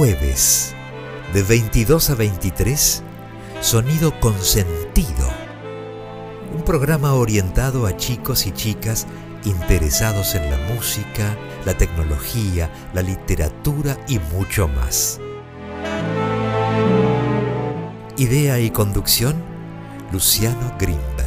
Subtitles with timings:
[0.00, 0.74] jueves,
[1.34, 3.02] de 22 a 23,
[3.60, 5.28] Sonido con Sentido.
[6.56, 9.06] Un programa orientado a chicos y chicas
[9.44, 11.36] interesados en la música,
[11.66, 15.20] la tecnología, la literatura y mucho más.
[18.16, 19.34] Idea y conducción,
[20.12, 21.19] Luciano Greenberg.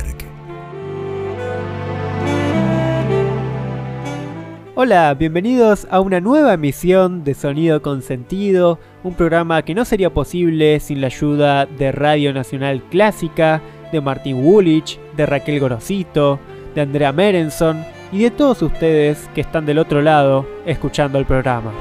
[4.76, 10.12] Hola, bienvenidos a una nueva emisión de Sonido con Sentido, un programa que no sería
[10.12, 16.40] posible sin la ayuda de Radio Nacional Clásica, de Martín Woolwich, de Raquel Gorosito,
[16.74, 21.72] de Andrea Merenson y de todos ustedes que están del otro lado escuchando el programa.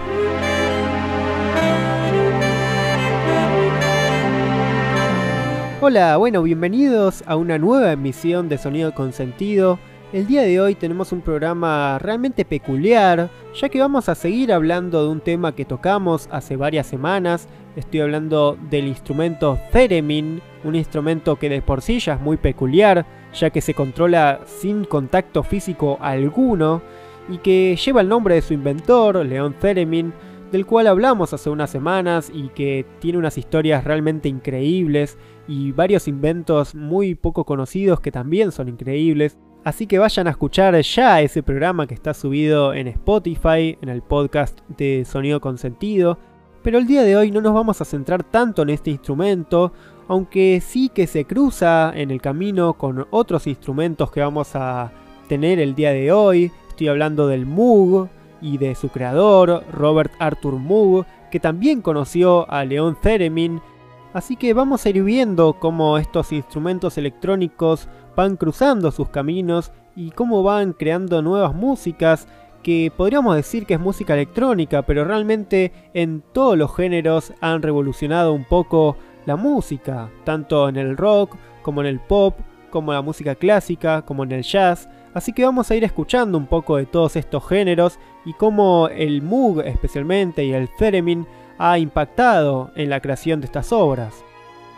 [5.80, 9.78] Hola, bueno, bienvenidos a una nueva emisión de Sonido con Sentido.
[10.12, 15.02] El día de hoy tenemos un programa realmente peculiar, ya que vamos a seguir hablando
[15.02, 17.48] de un tema que tocamos hace varias semanas.
[17.76, 23.06] Estoy hablando del instrumento Theremin, un instrumento que de por sí ya es muy peculiar,
[23.32, 26.82] ya que se controla sin contacto físico alguno
[27.30, 30.12] y que lleva el nombre de su inventor, León Theremin,
[30.50, 35.16] del cual hablamos hace unas semanas y que tiene unas historias realmente increíbles
[35.48, 39.38] y varios inventos muy poco conocidos que también son increíbles.
[39.64, 44.02] Así que vayan a escuchar ya ese programa que está subido en Spotify, en el
[44.02, 46.18] podcast de Sonido con Sentido.
[46.64, 49.72] Pero el día de hoy no nos vamos a centrar tanto en este instrumento,
[50.08, 54.90] aunque sí que se cruza en el camino con otros instrumentos que vamos a
[55.28, 56.50] tener el día de hoy.
[56.68, 58.08] Estoy hablando del Moog
[58.40, 63.60] y de su creador, Robert Arthur Moog, que también conoció a León Theremin.
[64.12, 70.10] Así que vamos a ir viendo cómo estos instrumentos electrónicos van cruzando sus caminos y
[70.10, 72.28] cómo van creando nuevas músicas
[72.62, 78.34] que podríamos decir que es música electrónica, pero realmente en todos los géneros han revolucionado
[78.34, 82.38] un poco la música, tanto en el rock como en el pop,
[82.70, 84.88] como en la música clásica, como en el jazz.
[85.14, 89.22] Así que vamos a ir escuchando un poco de todos estos géneros y cómo el
[89.22, 91.26] Moog especialmente y el Theremin
[91.58, 94.24] ha impactado en la creación de estas obras.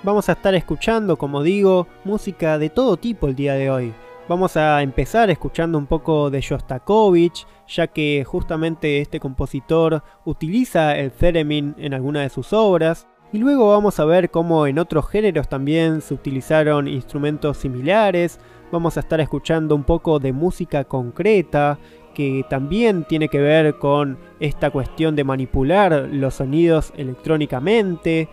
[0.02, 3.94] Vamos a estar escuchando, como digo, música de todo tipo el día de hoy.
[4.28, 11.10] Vamos a empezar escuchando un poco de Shostakovich, ya que justamente este compositor utiliza el
[11.10, 13.06] theremin en alguna de sus obras.
[13.32, 18.38] Y luego vamos a ver cómo en otros géneros también se utilizaron instrumentos similares.
[18.72, 21.78] Vamos a estar escuchando un poco de música concreta
[22.14, 28.28] que también tiene que ver con esta cuestión de manipular los sonidos electrónicamente.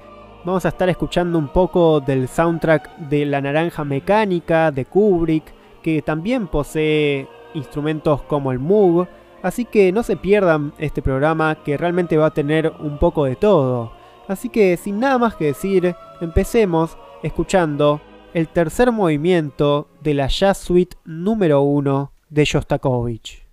[0.45, 5.53] Vamos a estar escuchando un poco del soundtrack de La Naranja Mecánica de Kubrick,
[5.83, 9.07] que también posee instrumentos como el Moog.
[9.43, 13.35] Así que no se pierdan este programa que realmente va a tener un poco de
[13.35, 13.91] todo.
[14.27, 18.01] Así que sin nada más que decir, empecemos escuchando
[18.33, 23.50] el tercer movimiento de la Jazz Suite número 1 de Shostakovich.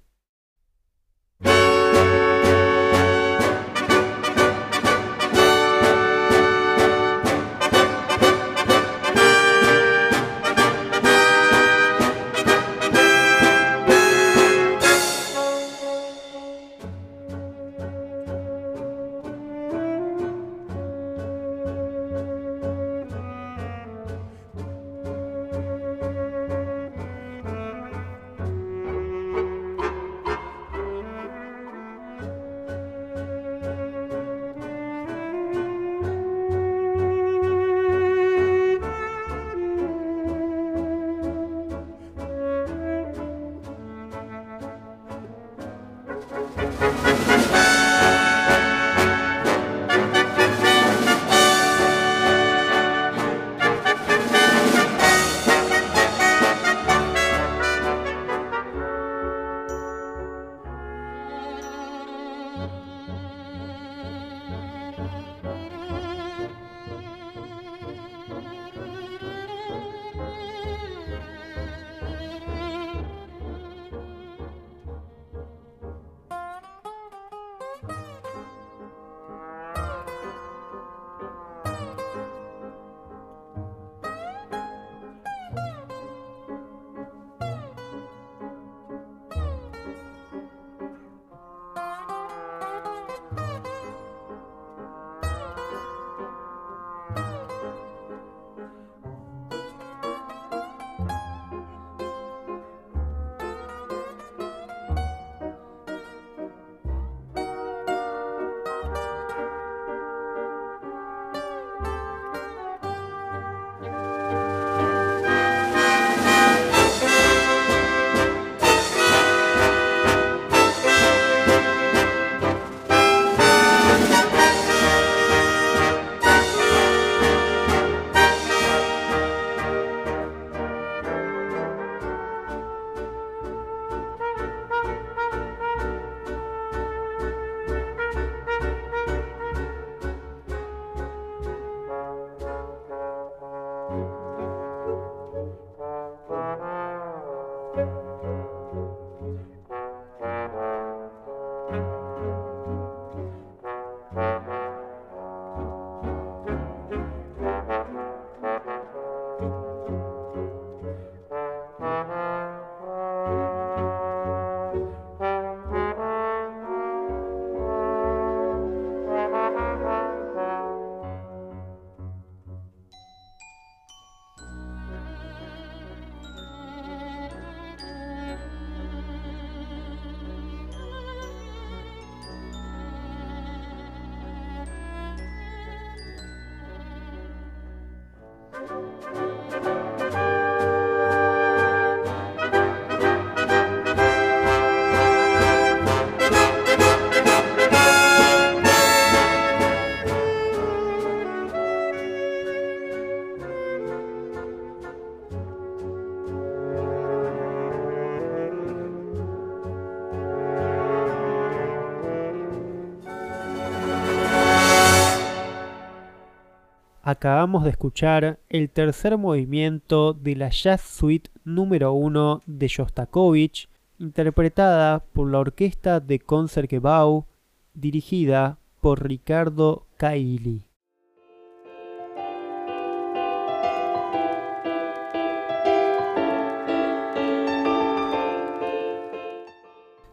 [217.11, 224.99] Acabamos de escuchar el tercer movimiento de la Jazz Suite número 1 de Shostakovich, interpretada
[225.15, 227.25] por la orquesta de Concertgebouw,
[227.73, 230.67] dirigida por Ricardo Cailli.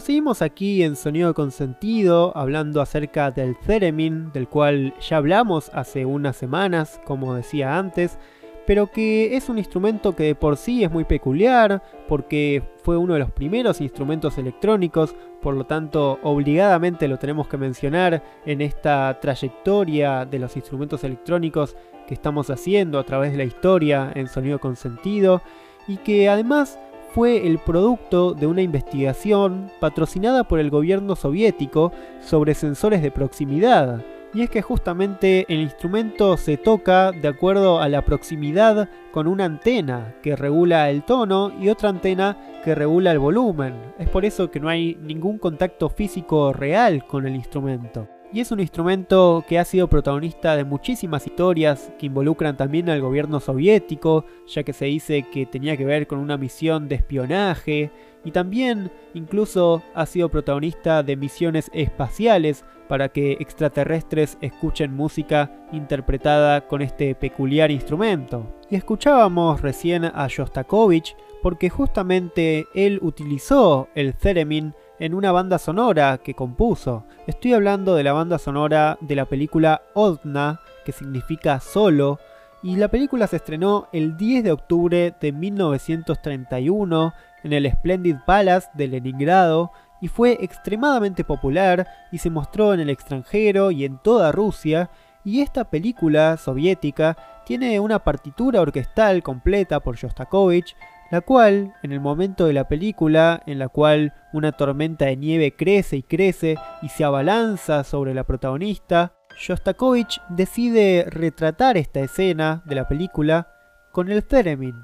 [0.00, 6.04] seguimos aquí en Sonido con Sentido, hablando acerca del Theremin, del cual ya hablamos hace
[6.04, 8.18] unas semanas, como decía antes,
[8.66, 13.14] pero que es un instrumento que de por sí es muy peculiar, porque fue uno
[13.14, 19.18] de los primeros instrumentos electrónicos, por lo tanto obligadamente lo tenemos que mencionar en esta
[19.20, 24.58] trayectoria de los instrumentos electrónicos que estamos haciendo a través de la historia en Sonido
[24.58, 25.42] con Sentido,
[25.86, 26.78] y que además
[27.14, 34.04] fue el producto de una investigación patrocinada por el gobierno soviético sobre sensores de proximidad.
[34.34, 39.46] Y es que justamente el instrumento se toca de acuerdo a la proximidad con una
[39.46, 43.74] antena que regula el tono y otra antena que regula el volumen.
[43.98, 48.06] Es por eso que no hay ningún contacto físico real con el instrumento.
[48.30, 53.00] Y es un instrumento que ha sido protagonista de muchísimas historias que involucran también al
[53.00, 57.90] gobierno soviético, ya que se dice que tenía que ver con una misión de espionaje,
[58.24, 66.66] y también incluso ha sido protagonista de misiones espaciales para que extraterrestres escuchen música interpretada
[66.66, 68.46] con este peculiar instrumento.
[68.68, 76.18] Y escuchábamos recién a Shostakovich porque justamente él utilizó el theremin en una banda sonora
[76.18, 77.04] que compuso.
[77.26, 82.18] Estoy hablando de la banda sonora de la película Odna, que significa solo,
[82.62, 87.12] y la película se estrenó el 10 de octubre de 1931
[87.44, 92.90] en el Splendid Palace de Leningrado y fue extremadamente popular y se mostró en el
[92.90, 94.90] extranjero y en toda Rusia,
[95.24, 100.76] y esta película soviética tiene una partitura orquestal completa por Shostakovich,
[101.10, 105.54] la cual, en el momento de la película, en la cual una tormenta de nieve
[105.56, 112.74] crece y crece y se abalanza sobre la protagonista, Shostakovich decide retratar esta escena de
[112.74, 113.48] la película
[113.92, 114.74] con el theremin.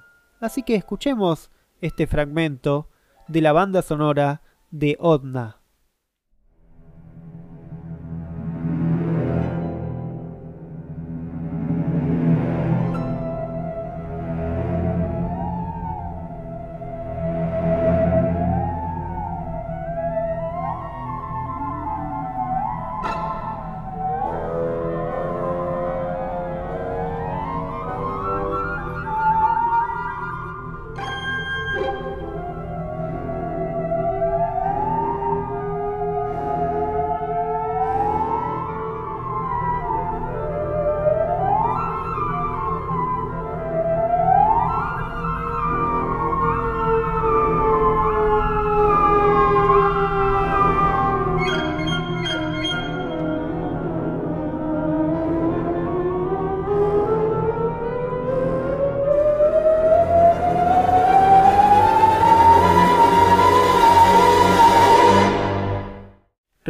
[0.41, 1.51] Así que escuchemos
[1.81, 2.89] este fragmento
[3.29, 5.64] de la banda sonora de Odna.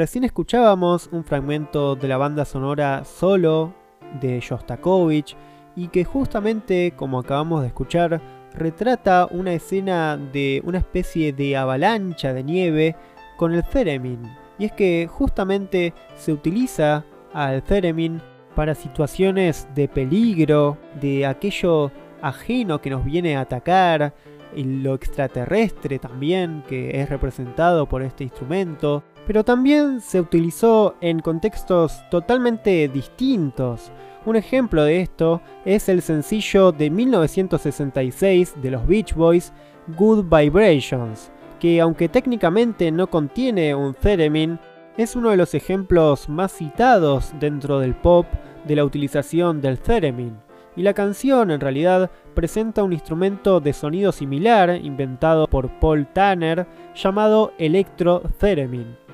[0.04, 3.72] Recién escuchábamos un fragmento de la banda sonora Solo
[4.20, 5.34] de Shostakovich
[5.76, 8.20] y que justamente, como acabamos de escuchar,
[8.52, 12.96] retrata una escena de una especie de avalancha de nieve
[13.38, 14.20] con el Theremin.
[14.58, 18.20] Y es que justamente se utiliza al Theremin
[18.54, 24.12] para situaciones de peligro, de aquello ajeno que nos viene a atacar,
[24.54, 31.20] y lo extraterrestre también que es representado por este instrumento, pero también se utilizó en
[31.20, 33.90] contextos totalmente distintos.
[34.26, 39.52] Un ejemplo de esto es el sencillo de 1966 de los Beach Boys,
[39.98, 44.58] Good Vibrations, que aunque técnicamente no contiene un theremin,
[44.96, 48.26] es uno de los ejemplos más citados dentro del pop
[48.66, 50.36] de la utilización del theremin.
[50.76, 56.66] Y la canción en realidad presenta un instrumento de sonido similar inventado por Paul Tanner
[56.94, 59.03] llamado Electro Theremin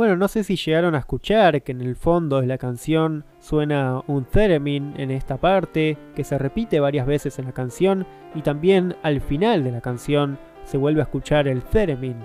[0.00, 4.02] Bueno, no sé si llegaron a escuchar que en el fondo de la canción suena
[4.06, 8.96] un theremin en esta parte, que se repite varias veces en la canción, y también
[9.02, 12.16] al final de la canción se vuelve a escuchar el theremin.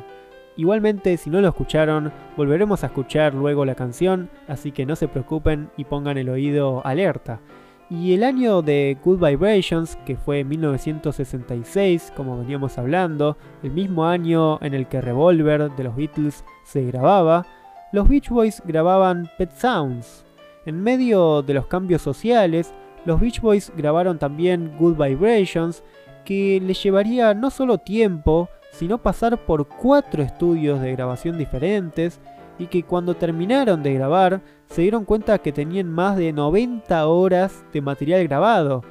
[0.57, 5.07] Igualmente, si no lo escucharon, volveremos a escuchar luego la canción, así que no se
[5.07, 7.41] preocupen y pongan el oído alerta.
[7.89, 14.59] Y el año de Good Vibrations, que fue 1966, como veníamos hablando, el mismo año
[14.61, 17.45] en el que Revolver de los Beatles se grababa,
[17.91, 20.25] los Beach Boys grababan Pet Sounds.
[20.65, 22.73] En medio de los cambios sociales,
[23.05, 25.83] los Beach Boys grabaron también Good Vibrations,
[26.23, 32.19] que les llevaría no solo tiempo, sino pasar por cuatro estudios de grabación diferentes,
[32.57, 37.65] y que cuando terminaron de grabar se dieron cuenta que tenían más de 90 horas
[37.73, 38.81] de material grabado.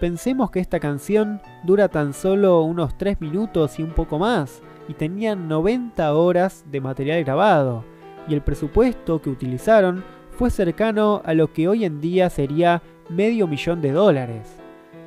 [0.00, 4.94] Pensemos que esta canción dura tan solo unos 3 minutos y un poco más, y
[4.94, 7.84] tenían 90 horas de material grabado
[8.28, 13.46] y el presupuesto que utilizaron fue cercano a lo que hoy en día sería medio
[13.46, 14.56] millón de dólares.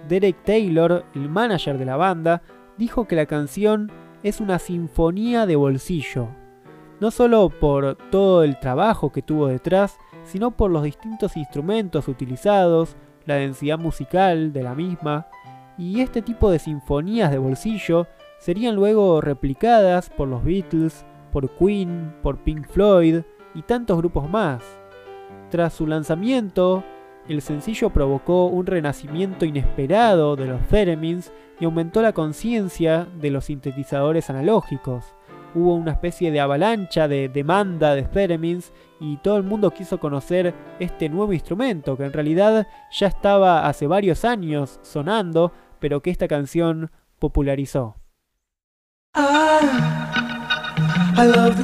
[0.07, 2.41] Derek Taylor, el manager de la banda,
[2.77, 3.91] dijo que la canción
[4.23, 6.29] es una sinfonía de bolsillo,
[6.99, 12.95] no solo por todo el trabajo que tuvo detrás, sino por los distintos instrumentos utilizados,
[13.25, 15.27] la densidad musical de la misma,
[15.77, 18.07] y este tipo de sinfonías de bolsillo
[18.39, 23.21] serían luego replicadas por los Beatles, por Queen, por Pink Floyd
[23.53, 24.63] y tantos grupos más.
[25.49, 26.83] Tras su lanzamiento,
[27.27, 33.45] el sencillo provocó un renacimiento inesperado de los theremins y aumentó la conciencia de los
[33.45, 35.15] sintetizadores analógicos.
[35.55, 40.53] Hubo una especie de avalancha de demanda de theremins y todo el mundo quiso conocer
[40.79, 46.27] este nuevo instrumento que en realidad ya estaba hace varios años sonando, pero que esta
[46.27, 47.95] canción popularizó.
[49.13, 49.93] Ah.
[51.15, 51.63] I love the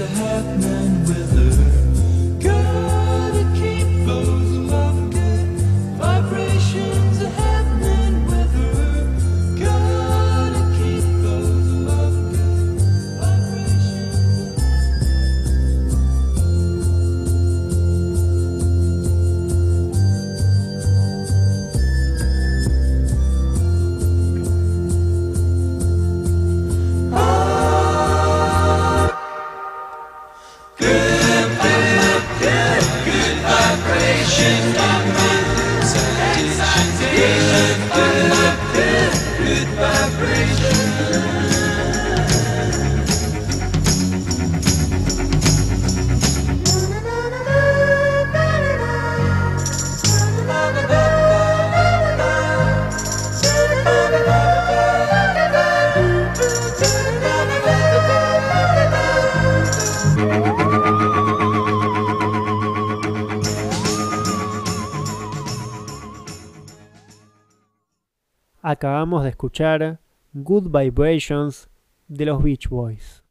[0.00, 2.40] are happening with her.
[2.40, 3.05] Gotta
[69.46, 70.00] escuchar
[70.32, 71.68] Good Vibrations
[72.08, 73.22] de los Beach Boys.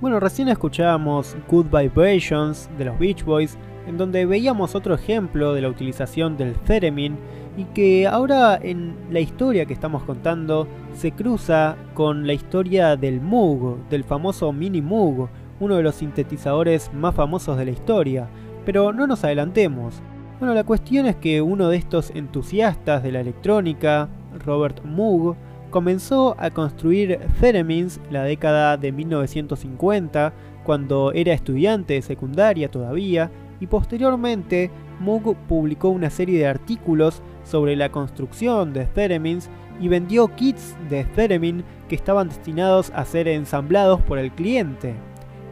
[0.00, 5.60] Bueno, recién escuchábamos Good Vibrations de los Beach Boys, en donde veíamos otro ejemplo de
[5.60, 7.16] la utilización del theremin
[7.56, 13.20] y que ahora en la historia que estamos contando se cruza con la historia del
[13.20, 15.28] Moog, del famoso Mini Moog,
[15.60, 18.28] uno de los sintetizadores más famosos de la historia.
[18.64, 20.02] Pero no nos adelantemos.
[20.38, 24.08] Bueno, la cuestión es que uno de estos entusiastas de la electrónica,
[24.44, 25.36] Robert Moog,
[25.70, 30.32] comenzó a construir theremins la década de 1950,
[30.64, 37.76] cuando era estudiante de secundaria todavía, y posteriormente Moog publicó una serie de artículos sobre
[37.76, 44.00] la construcción de theremins y vendió kits de theremin que estaban destinados a ser ensamblados
[44.02, 44.94] por el cliente.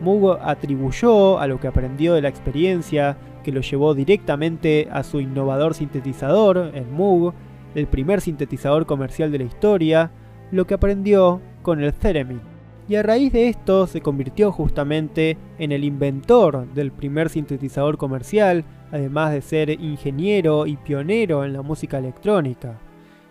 [0.01, 5.21] Moog atribuyó a lo que aprendió de la experiencia que lo llevó directamente a su
[5.21, 7.35] innovador sintetizador, el Moog,
[7.75, 10.11] el primer sintetizador comercial de la historia,
[10.51, 12.41] lo que aprendió con el Theremin.
[12.89, 18.65] Y a raíz de esto se convirtió justamente en el inventor del primer sintetizador comercial,
[18.91, 22.79] además de ser ingeniero y pionero en la música electrónica.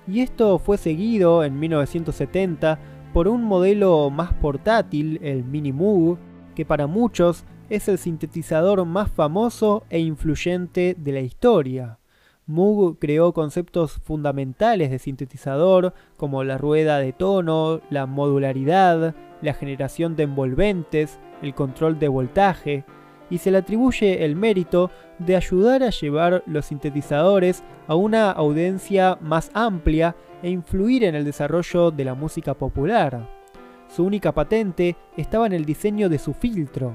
[0.07, 2.79] Y esto fue seguido en 1970
[3.13, 6.19] por un modelo más portátil, el Mini Moog,
[6.57, 11.99] que para muchos es el sintetizador más famoso e influyente de la historia.
[12.47, 20.15] Moog creó conceptos fundamentales de sintetizador como la rueda de tono, la modularidad, la generación
[20.15, 22.85] de envolventes, el control de voltaje,
[23.29, 24.89] y se le atribuye el mérito
[25.19, 31.23] de ayudar a llevar los sintetizadores a una audiencia más amplia e influir en el
[31.23, 33.36] desarrollo de la música popular.
[33.87, 36.93] Su única patente estaba en el diseño de su filtro,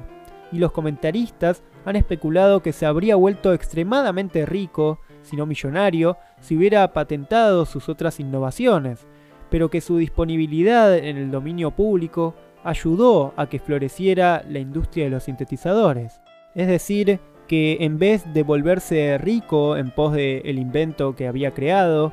[0.53, 6.57] y los comentaristas han especulado que se habría vuelto extremadamente rico, si no millonario, si
[6.57, 9.07] hubiera patentado sus otras innovaciones,
[9.51, 15.11] pero que su disponibilidad en el dominio público ayudó a que floreciera la industria de
[15.11, 16.21] los sintetizadores.
[16.55, 22.13] Es decir, que en vez de volverse rico en pos del invento que había creado,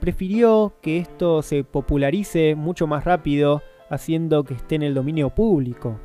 [0.00, 3.62] prefirió que esto se popularice mucho más rápido,
[3.94, 5.98] haciendo que esté en el dominio público.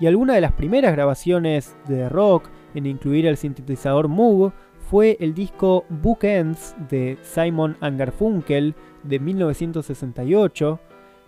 [0.00, 4.52] Y alguna de las primeras grabaciones de rock en incluir el sintetizador Moog
[4.90, 8.74] fue el disco Bookends de Simon Garfunkel
[9.04, 10.80] de 1968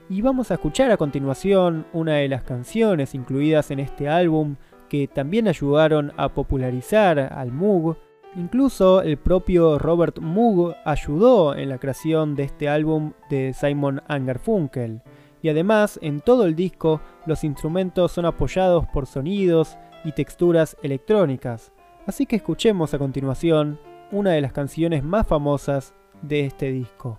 [0.09, 4.57] y vamos a escuchar a continuación una de las canciones incluidas en este álbum
[4.89, 7.97] que también ayudaron a popularizar al Moog.
[8.37, 15.03] Incluso el propio Robert Moog ayudó en la creación de este álbum de Simon Garfunkel.
[15.43, 21.73] Y además, en todo el disco, los instrumentos son apoyados por sonidos y texturas electrónicas.
[22.07, 23.79] Así que escuchemos a continuación
[24.13, 27.19] una de las canciones más famosas de este disco.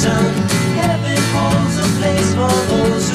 [0.00, 0.24] sun.
[0.80, 3.09] Heaven holds a place for those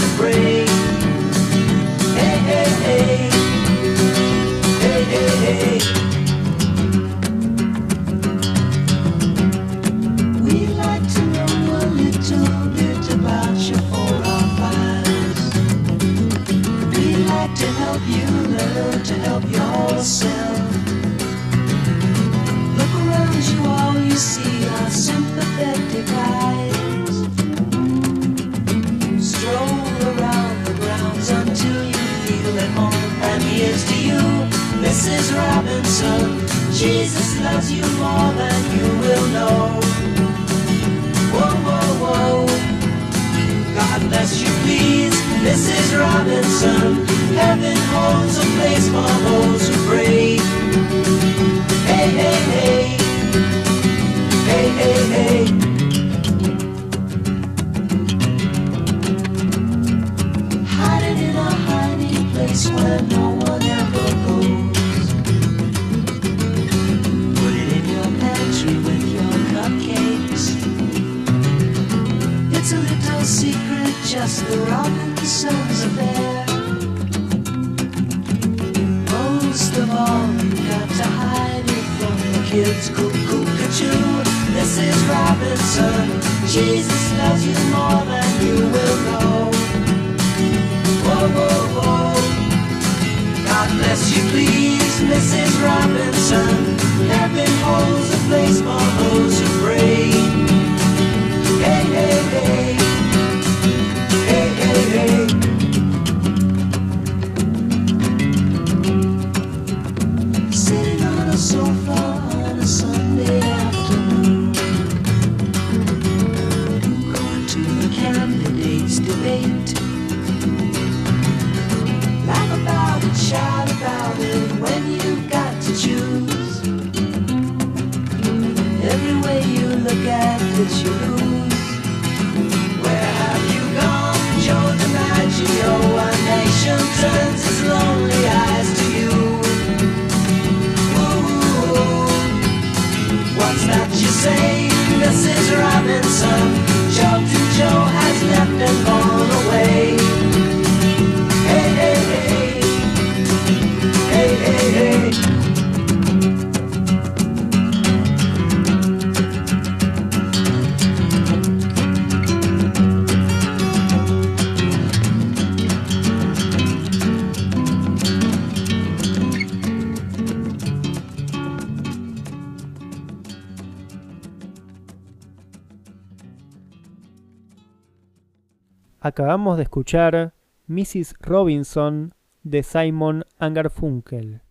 [179.15, 180.33] Acabamos de escuchar
[180.67, 181.15] Mrs.
[181.21, 184.41] Robinson de Simon Garfunkel.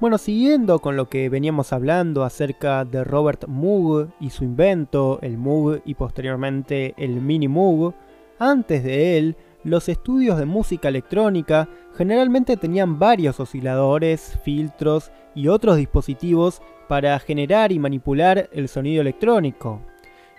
[0.00, 5.38] Bueno, siguiendo con lo que veníamos hablando acerca de Robert Moog y su invento, el
[5.38, 7.94] Moog y posteriormente el Mini Moog,
[8.38, 15.76] antes de él, los estudios de música electrónica generalmente tenían varios osciladores, filtros y otros
[15.76, 19.80] dispositivos para generar y manipular el sonido electrónico.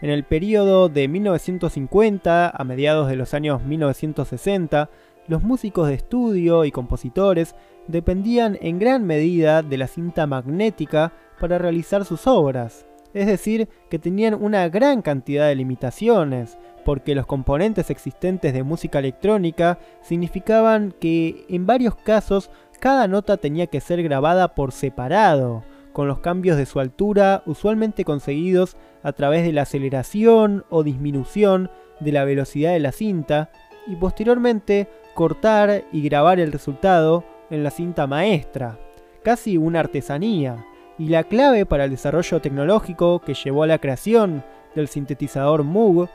[0.02, 4.90] En el periodo de 1950 a mediados de los años 1960,
[5.28, 7.56] los músicos de estudio y compositores
[7.88, 14.00] dependían en gran medida de la cinta magnética para realizar sus obras, es decir, que
[14.00, 21.46] tenían una gran cantidad de limitaciones, porque los componentes existentes de música electrónica significaban que
[21.50, 26.66] en varios casos cada nota tenía que ser grabada por separado, con los cambios de
[26.66, 31.70] su altura usualmente conseguidos a través de la aceleración o disminución
[32.00, 33.50] de la velocidad de la cinta,
[33.86, 38.80] y posteriormente cortar y grabar el resultado en la cinta maestra,
[39.24, 40.66] casi una artesanía,
[40.98, 46.08] y la clave para el desarrollo tecnológico que llevó a la creación del sintetizador Moog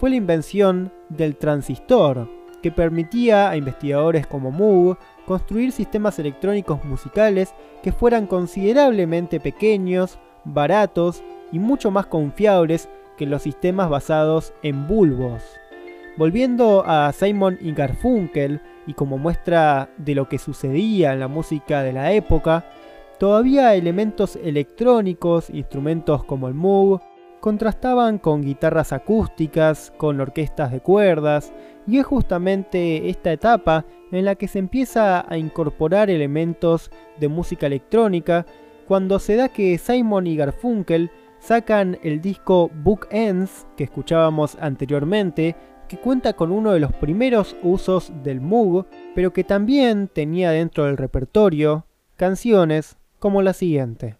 [0.00, 2.26] fue la invención del transistor,
[2.62, 11.22] que permitía a investigadores como Moog construir sistemas electrónicos musicales que fueran considerablemente pequeños, baratos
[11.52, 15.42] y mucho más confiables que los sistemas basados en bulbos.
[16.16, 21.82] Volviendo a Simon y Garfunkel, y como muestra de lo que sucedía en la música
[21.82, 22.64] de la época,
[23.18, 27.02] todavía elementos electrónicos, instrumentos como el Moog,
[27.40, 31.52] contrastaban con guitarras acústicas, con orquestas de cuerdas,
[31.86, 37.66] y es justamente esta etapa en la que se empieza a incorporar elementos de música
[37.66, 38.46] electrónica
[38.86, 45.56] cuando se da que Simon y Garfunkel sacan el disco Book Ends que escuchábamos anteriormente,
[45.88, 50.84] que cuenta con uno de los primeros usos del Moog, pero que también tenía dentro
[50.84, 54.19] del repertorio canciones como la siguiente.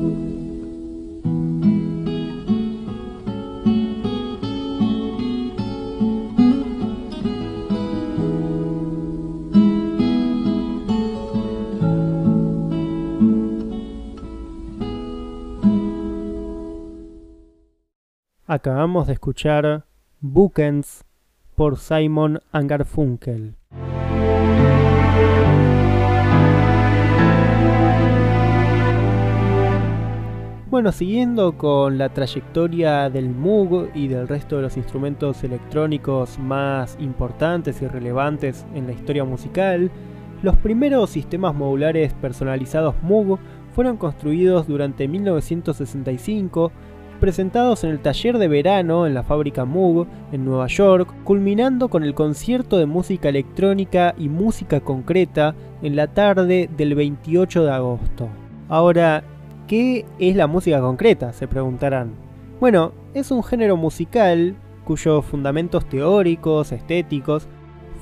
[18.53, 19.85] Acabamos de escuchar
[20.19, 21.05] Bookends
[21.55, 23.55] por Simon Garfunkel.
[30.69, 36.97] Bueno, siguiendo con la trayectoria del Moog y del resto de los instrumentos electrónicos más
[36.99, 39.89] importantes y relevantes en la historia musical,
[40.43, 43.39] los primeros sistemas modulares personalizados Moog
[43.73, 46.73] fueron construidos durante 1965
[47.21, 52.03] presentados en el taller de verano en la fábrica Moog en Nueva York, culminando con
[52.03, 58.27] el concierto de música electrónica y música concreta en la tarde del 28 de agosto.
[58.67, 59.23] Ahora,
[59.67, 61.31] ¿qué es la música concreta?
[61.31, 62.15] se preguntarán.
[62.59, 67.47] Bueno, es un género musical cuyos fundamentos teóricos, estéticos,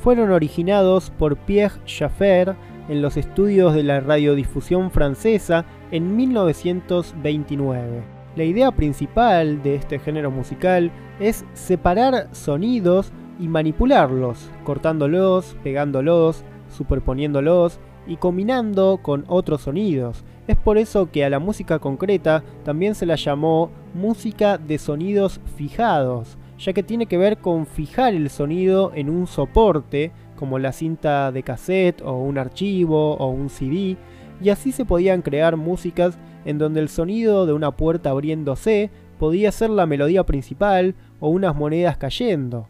[0.01, 2.55] fueron originados por Pierre Schaeffer
[2.87, 8.18] en los estudios de la radiodifusión francesa en 1929.
[8.35, 17.79] La idea principal de este género musical es separar sonidos y manipularlos, cortándolos, pegándolos, superponiéndolos
[18.05, 20.23] y combinando con otros sonidos.
[20.47, 25.41] Es por eso que a la música concreta también se la llamó música de sonidos
[25.57, 30.71] fijados, ya que tiene que ver con fijar el sonido en un soporte, como la
[30.71, 33.97] cinta de cassette o un archivo o un CD,
[34.41, 39.51] y así se podían crear músicas en donde el sonido de una puerta abriéndose podía
[39.51, 42.67] ser la melodía principal o unas monedas cayendo.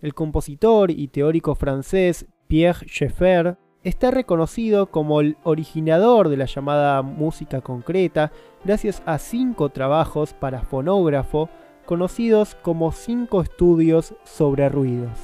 [0.00, 7.02] El compositor y teórico francés Pierre Schaeffer está reconocido como el originador de la llamada
[7.02, 8.32] música concreta
[8.64, 11.48] gracias a cinco trabajos para fonógrafo
[11.84, 15.18] conocidos como cinco estudios sobre ruidos.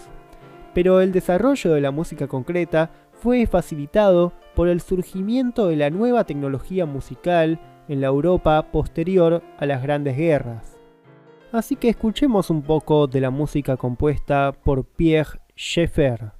[0.74, 6.24] Pero el desarrollo de la música concreta fue facilitado por el surgimiento de la nueva
[6.24, 10.78] tecnología musical en la Europa posterior a las grandes guerras.
[11.52, 16.32] Así que escuchemos un poco de la música compuesta por Pierre Schaeffer.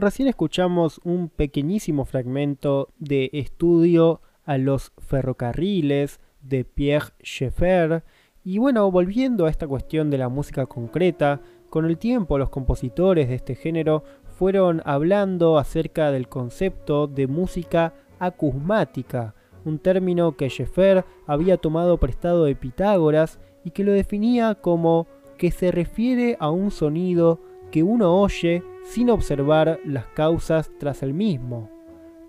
[0.00, 8.02] Recién escuchamos un pequeñísimo fragmento de Estudio a los ferrocarriles de Pierre Schaeffer.
[8.42, 13.28] Y bueno, volviendo a esta cuestión de la música concreta, con el tiempo los compositores
[13.28, 19.34] de este género fueron hablando acerca del concepto de música acusmática,
[19.64, 25.50] un término que Schaeffer había tomado prestado de Pitágoras y que lo definía como que
[25.50, 27.40] se refiere a un sonido
[27.70, 31.70] que uno oye sin observar las causas tras el mismo.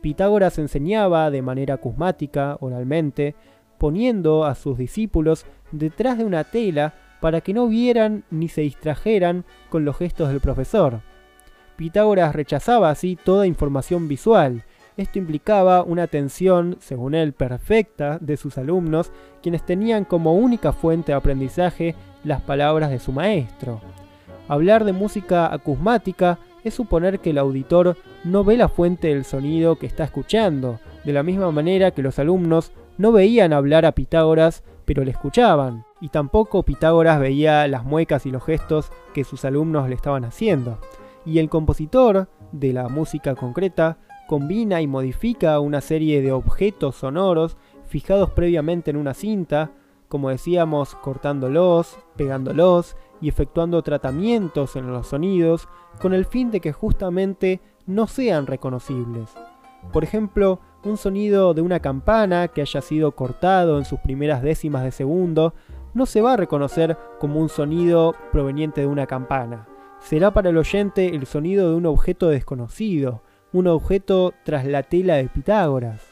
[0.02, 3.36] Pitágoras enseñaba de manera acusmática, oralmente,
[3.78, 9.45] poniendo a sus discípulos detrás de una tela para que no vieran ni se distrajeran
[9.70, 11.02] con los gestos del profesor.
[11.76, 14.64] Pitágoras rechazaba así toda información visual.
[14.97, 21.12] Esto implicaba una atención, según él, perfecta de sus alumnos, quienes tenían como única fuente
[21.12, 23.82] de aprendizaje las palabras de su maestro.
[24.52, 27.95] Hablar de música acusmática es suponer que el auditor
[28.26, 32.20] no ve la fuente del sonido que está escuchando, de la misma manera que los
[32.20, 38.26] alumnos no veían hablar a Pitágoras, pero le escuchaban, y tampoco Pitágoras veía las muecas
[38.26, 40.80] y los gestos que sus alumnos le estaban haciendo.
[41.26, 47.56] Y el compositor de la música concreta combina y modifica una serie de objetos sonoros
[47.88, 49.72] fijados previamente en una cinta,
[50.10, 55.68] como decíamos, cortándolos, pegándolos y efectuando tratamientos en los sonidos
[56.02, 59.30] con el fin de que justamente no sean reconocibles.
[59.94, 64.84] Por ejemplo, un sonido de una campana que haya sido cortado en sus primeras décimas
[64.84, 65.54] de segundo
[65.94, 69.68] no se va a reconocer como un sonido proveniente de una campana.
[70.00, 73.22] Será para el oyente el sonido de un objeto desconocido,
[73.54, 76.08] un objeto tras la tela de Pitágoras.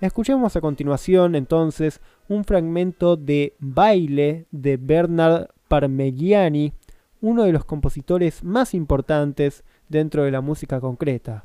[0.00, 6.72] Escuchemos a continuación entonces un fragmento de Baile de Bernard Parmigiani,
[7.20, 11.44] uno de los compositores más importantes dentro de la música concreta.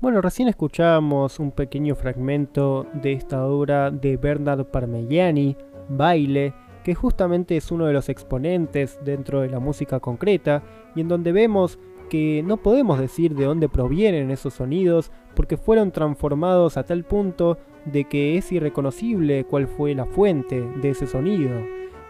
[0.00, 5.54] Bueno, recién escuchábamos un pequeño fragmento de esta obra de Bernard Parmigiani,
[5.90, 10.62] Baile, que justamente es uno de los exponentes dentro de la música concreta
[10.96, 15.92] y en donde vemos que no podemos decir de dónde provienen esos sonidos porque fueron
[15.92, 21.60] transformados a tal punto de que es irreconocible cuál fue la fuente de ese sonido.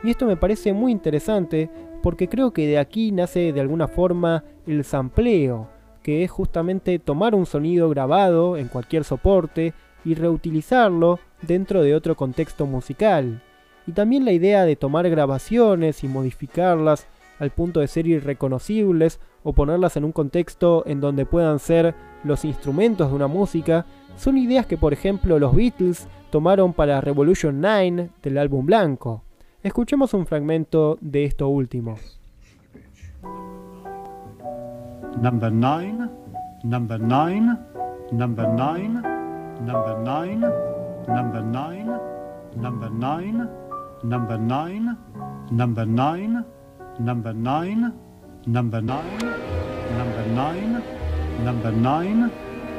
[0.03, 1.71] Y esto me parece muy interesante
[2.03, 5.69] porque creo que de aquí nace de alguna forma el sampleo,
[6.03, 12.17] que es justamente tomar un sonido grabado en cualquier soporte y reutilizarlo dentro de otro
[12.17, 13.43] contexto musical.
[13.87, 17.07] Y también la idea de tomar grabaciones y modificarlas
[17.39, 21.95] al punto de ser irreconocibles o ponerlas en un contexto en donde puedan ser
[22.25, 23.87] los instrumentos de una música,
[24.19, 29.23] son ideas que por ejemplo los Beatles tomaron para Revolution 9 del álbum blanco.
[29.63, 31.97] Escuchemos un fragmento de esto último.
[35.21, 36.09] Number nine,
[36.63, 37.57] number nine,
[38.13, 39.03] number nine,
[39.61, 40.41] number nine,
[41.09, 41.91] number nine,
[42.57, 43.49] number nine,
[44.03, 45.09] number nine,
[45.51, 46.45] number nine,
[46.91, 47.93] number nine,
[48.47, 49.13] number nine,
[49.97, 50.83] number nine,
[51.45, 52.31] number nine,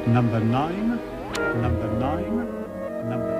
[0.08, 1.09] number nine,
[1.62, 2.36] number nine,
[3.10, 3.39] number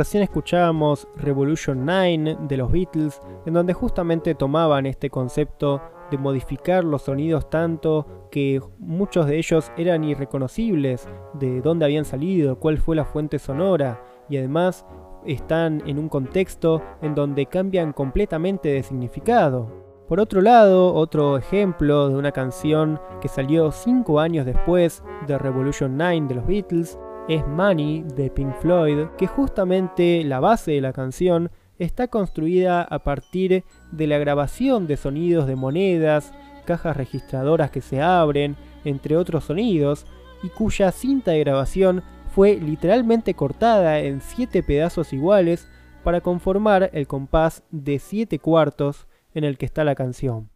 [0.00, 6.84] recién escuchábamos Revolution 9 de los Beatles, en donde justamente tomaban este concepto de modificar
[6.84, 12.96] los sonidos tanto que muchos de ellos eran irreconocibles de dónde habían salido, cuál fue
[12.96, 14.86] la fuente sonora, y además
[15.26, 19.68] están en un contexto en donde cambian completamente de significado.
[20.08, 25.98] Por otro lado, otro ejemplo de una canción que salió 5 años después de Revolution
[25.98, 26.98] 9 de los Beatles
[27.30, 33.04] es Money de Pink Floyd, que justamente la base de la canción está construida a
[33.04, 33.62] partir
[33.92, 40.06] de la grabación de sonidos de monedas, cajas registradoras que se abren, entre otros sonidos,
[40.42, 42.02] y cuya cinta de grabación
[42.34, 45.68] fue literalmente cortada en 7 pedazos iguales
[46.02, 50.50] para conformar el compás de 7 cuartos en el que está la canción.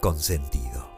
[0.00, 0.93] consentido.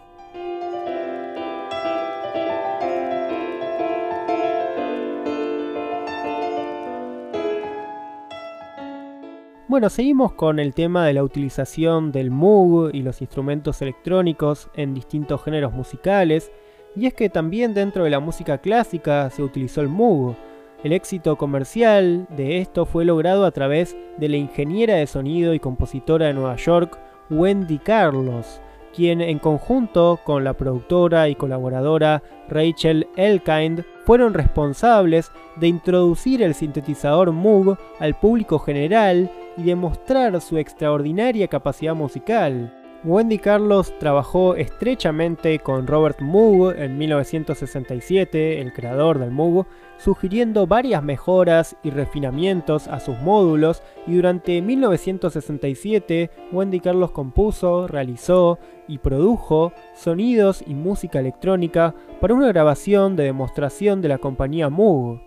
[9.68, 14.94] Bueno, seguimos con el tema de la utilización del Moog y los instrumentos electrónicos en
[14.94, 16.52] distintos géneros musicales,
[16.94, 20.36] y es que también dentro de la música clásica se utilizó el Moog.
[20.84, 25.58] El éxito comercial de esto fue logrado a través de la ingeniera de sonido y
[25.58, 26.96] compositora de Nueva York,
[27.28, 28.60] Wendy Carlos,
[28.94, 36.54] quien en conjunto con la productora y colaboradora Rachel Elkind fueron responsables de introducir el
[36.54, 42.72] sintetizador Moog al público general y demostrar su extraordinaria capacidad musical.
[43.04, 51.04] Wendy Carlos trabajó estrechamente con Robert Moog en 1967, el creador del Moog, sugiriendo varias
[51.04, 59.72] mejoras y refinamientos a sus módulos y durante 1967 Wendy Carlos compuso, realizó y produjo
[59.94, 65.20] sonidos y música electrónica para una grabación de demostración de la compañía Moog.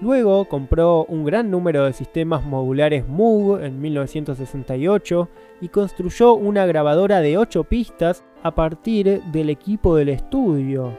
[0.00, 5.28] Luego compró un gran número de sistemas modulares Moog en 1968
[5.60, 10.92] y construyó una grabadora de 8 pistas a partir del equipo del estudio.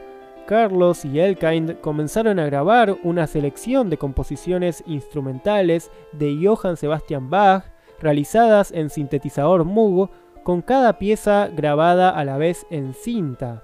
[0.46, 7.64] Carlos y Elkind comenzaron a grabar una selección de composiciones instrumentales de Johann Sebastian Bach
[8.00, 10.10] realizadas en sintetizador Moog
[10.42, 13.62] con cada pieza grabada a la vez en cinta.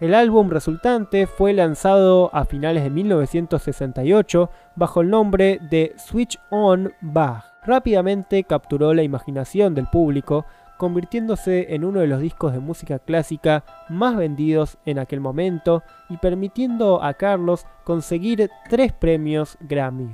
[0.00, 6.90] El álbum resultante fue lanzado a finales de 1968 bajo el nombre de Switch On
[7.02, 7.44] Bach.
[7.66, 10.46] Rápidamente capturó la imaginación del público,
[10.78, 16.16] convirtiéndose en uno de los discos de música clásica más vendidos en aquel momento y
[16.16, 20.12] permitiendo a Carlos conseguir tres premios Grammy.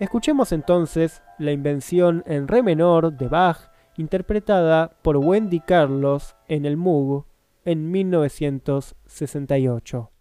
[0.00, 6.76] Escuchemos entonces la invención en re menor de Bach, interpretada por Wendy Carlos en el
[6.76, 7.26] Moog
[7.64, 10.13] en 1968.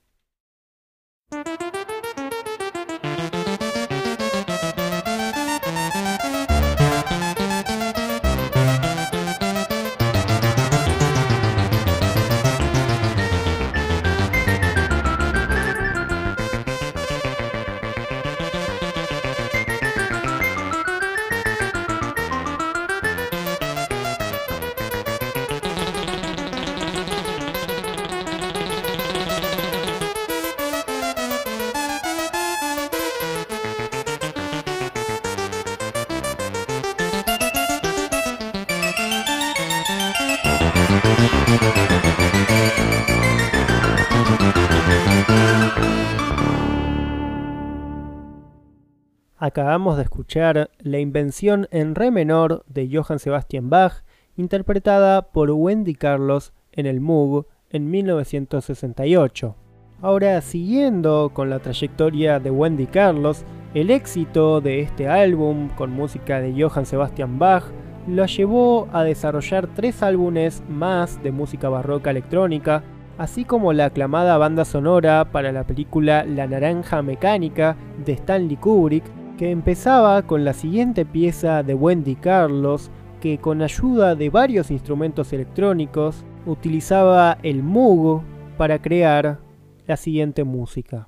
[49.53, 54.03] Acabamos de escuchar la invención en re menor de Johann Sebastian Bach,
[54.35, 59.55] interpretada por Wendy Carlos en el Moog en 1968.
[60.01, 63.45] Ahora, siguiendo con la trayectoria de Wendy Carlos,
[63.75, 67.65] el éxito de este álbum con música de Johann Sebastian Bach
[68.07, 72.81] lo llevó a desarrollar tres álbumes más de música barroca electrónica,
[73.19, 79.03] así como la aclamada banda sonora para la película La Naranja Mecánica de Stanley Kubrick,
[79.37, 85.33] que empezaba con la siguiente pieza de Wendy Carlos, que con ayuda de varios instrumentos
[85.33, 88.21] electrónicos utilizaba el Moog
[88.57, 89.39] para crear
[89.87, 91.07] la siguiente música.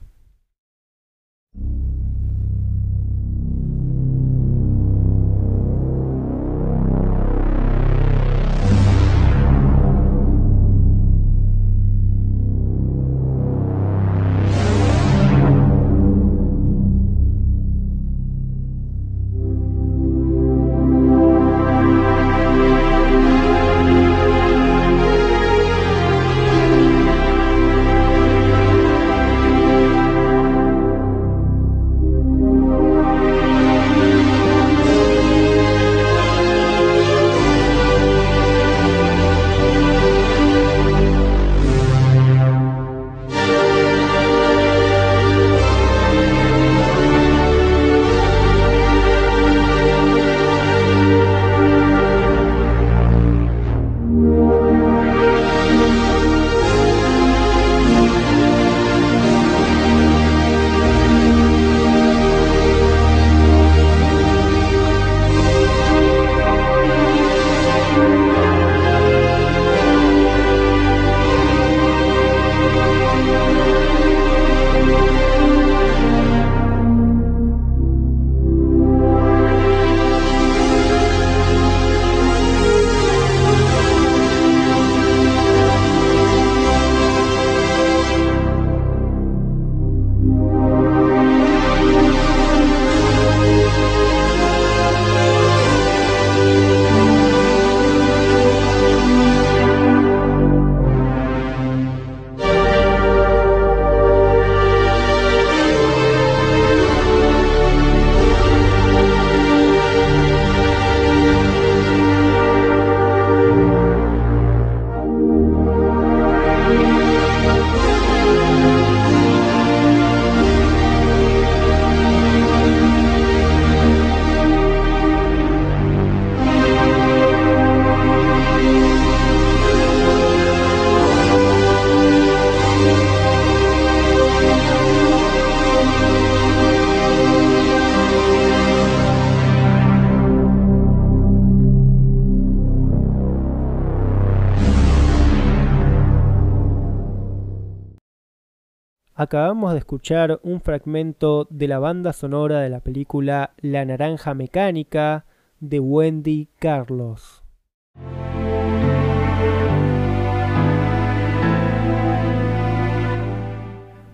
[149.25, 155.25] Acabamos de escuchar un fragmento de la banda sonora de la película La Naranja Mecánica
[155.59, 157.41] de Wendy Carlos.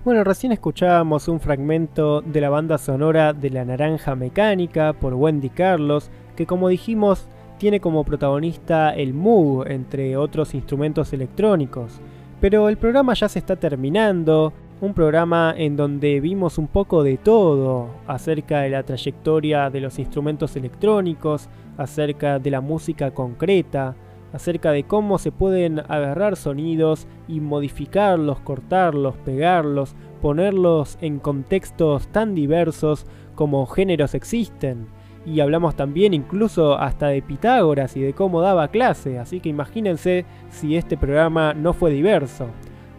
[0.06, 5.50] Bueno, recién escuchábamos un fragmento de la banda sonora de La Naranja Mecánica por Wendy
[5.50, 12.00] Carlos, que como dijimos tiene como protagonista el Moog, entre otros instrumentos electrónicos.
[12.40, 17.18] Pero el programa ya se está terminando, un programa en donde vimos un poco de
[17.18, 23.96] todo acerca de la trayectoria de los instrumentos electrónicos, acerca de la música concreta,
[24.34, 32.34] acerca de cómo se pueden agarrar sonidos y modificarlos, cortarlos, pegarlos, ponerlos en contextos tan
[32.34, 33.06] diversos
[33.36, 34.88] como géneros existen.
[35.28, 40.26] Y hablamos también incluso hasta de Pitágoras y de cómo daba clase, así que imagínense
[40.50, 42.48] si este programa no fue diverso.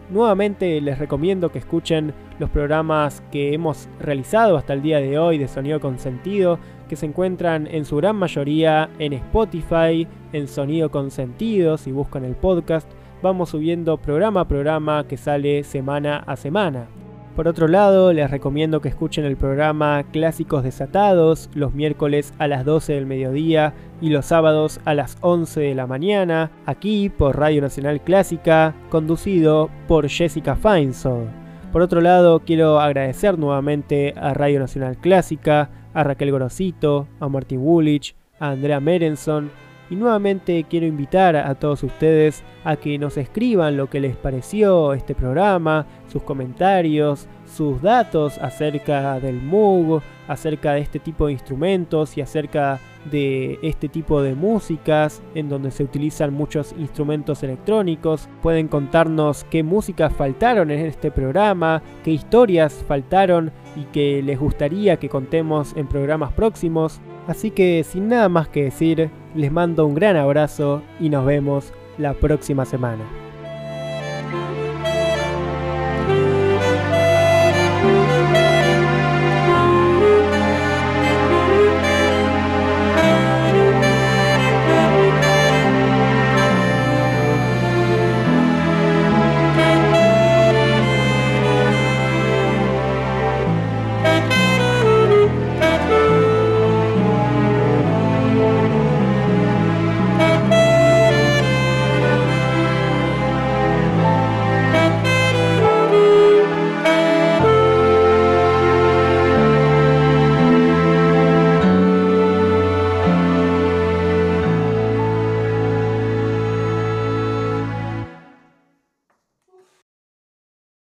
[0.09, 5.37] Nuevamente les recomiendo que escuchen los programas que hemos realizado hasta el día de hoy
[5.37, 10.91] de Sonido con Sentido, que se encuentran en su gran mayoría en Spotify, en Sonido
[10.91, 12.89] con Sentido, si buscan el podcast,
[13.21, 16.87] vamos subiendo programa a programa que sale semana a semana.
[17.35, 22.63] Por otro lado, les recomiendo que escuchen el programa Clásicos Desatados los miércoles a las
[22.63, 27.59] 12 del mediodía y los sábados a las 11 de la mañana, aquí por Radio
[27.63, 31.27] Nacional Clásica, conducido por Jessica Feinsold.
[31.71, 37.61] Por otro lado, quiero agradecer nuevamente a Radio Nacional Clásica, a Raquel Gorosito, a Martin
[37.61, 39.49] Woolwich, a Andrea Merenson
[39.93, 44.93] y nuevamente quiero invitar a todos ustedes a que nos escriban lo que les pareció
[44.93, 52.17] este programa, sus comentarios, sus datos acerca del Moog, acerca de este tipo de instrumentos
[52.17, 52.79] y acerca
[53.11, 58.27] de este tipo de músicas en donde se utilizan muchos instrumentos electrónicos.
[58.41, 64.97] Pueden contarnos qué músicas faltaron en este programa, qué historias faltaron y que les gustaría
[64.97, 66.99] que contemos en programas próximos.
[67.27, 71.73] Así que sin nada más que decir, les mando un gran abrazo y nos vemos
[71.97, 73.22] la próxima semana.